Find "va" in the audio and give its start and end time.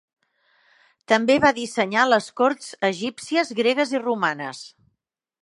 1.43-1.51